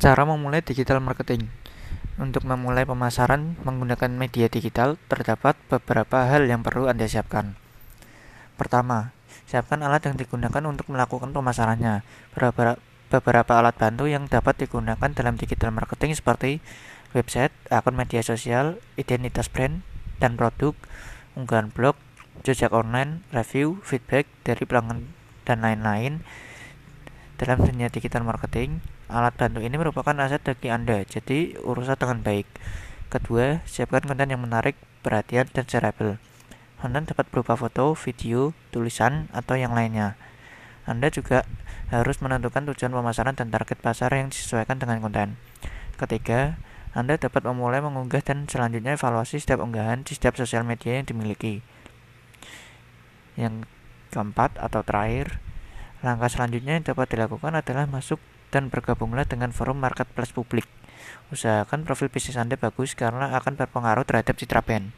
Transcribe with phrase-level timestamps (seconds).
[0.00, 1.52] Cara memulai digital marketing.
[2.16, 7.60] Untuk memulai pemasaran menggunakan media digital, terdapat beberapa hal yang perlu Anda siapkan.
[8.56, 9.12] Pertama,
[9.44, 12.04] siapkan alat yang digunakan untuk melakukan pemasarannya.
[12.32, 16.64] Beberapa, alat bantu yang dapat digunakan dalam digital marketing seperti
[17.12, 19.84] website, akun media sosial, identitas brand
[20.16, 20.72] dan produk,
[21.36, 22.00] unggahan blog,
[22.40, 25.12] jejak online, review, feedback dari pelanggan,
[25.44, 26.24] dan lain-lain.
[27.42, 28.78] Dalam dunia digital marketing,
[29.10, 32.46] Alat bantu ini merupakan aset bagi Anda, jadi uruslah dengan baik.
[33.10, 36.22] Kedua, siapkan konten yang menarik, perhatian, dan shareable.
[36.78, 40.14] Konten dapat berupa foto, video, tulisan, atau yang lainnya.
[40.86, 41.42] Anda juga
[41.90, 45.34] harus menentukan tujuan pemasaran dan target pasar yang disesuaikan dengan konten.
[45.98, 46.62] Ketiga,
[46.94, 51.58] Anda dapat memulai mengunggah dan selanjutnya evaluasi setiap unggahan di setiap sosial media yang dimiliki.
[53.34, 53.66] Yang
[54.14, 55.42] keempat atau terakhir,
[56.02, 58.18] langkah selanjutnya yang dapat dilakukan adalah masuk
[58.50, 60.66] dan bergabunglah dengan forum marketplace publik.
[61.30, 64.90] Usahakan profil bisnis Anda bagus karena akan berpengaruh terhadap citra brand.